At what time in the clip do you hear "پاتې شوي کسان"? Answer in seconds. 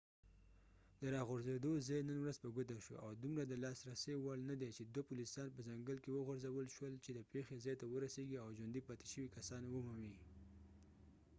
8.87-9.61